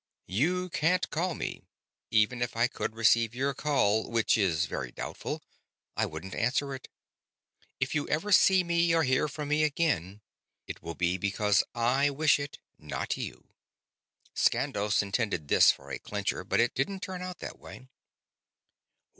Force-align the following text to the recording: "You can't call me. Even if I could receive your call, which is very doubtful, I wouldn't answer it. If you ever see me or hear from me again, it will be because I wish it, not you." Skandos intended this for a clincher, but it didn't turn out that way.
"You 0.33 0.69
can't 0.69 1.07
call 1.11 1.35
me. 1.35 1.61
Even 2.09 2.41
if 2.41 2.55
I 2.57 2.65
could 2.65 2.95
receive 2.95 3.35
your 3.35 3.53
call, 3.53 4.09
which 4.09 4.35
is 4.35 4.65
very 4.65 4.91
doubtful, 4.91 5.43
I 5.95 6.07
wouldn't 6.07 6.33
answer 6.33 6.73
it. 6.73 6.87
If 7.79 7.93
you 7.93 8.07
ever 8.07 8.31
see 8.31 8.63
me 8.63 8.95
or 8.95 9.03
hear 9.03 9.27
from 9.27 9.49
me 9.49 9.63
again, 9.63 10.21
it 10.65 10.81
will 10.81 10.95
be 10.95 11.19
because 11.19 11.61
I 11.75 12.09
wish 12.09 12.39
it, 12.39 12.57
not 12.79 13.15
you." 13.15 13.49
Skandos 14.33 15.03
intended 15.03 15.49
this 15.49 15.69
for 15.71 15.91
a 15.91 15.99
clincher, 15.99 16.43
but 16.43 16.59
it 16.59 16.73
didn't 16.73 17.01
turn 17.01 17.21
out 17.21 17.37
that 17.37 17.59
way. 17.59 17.87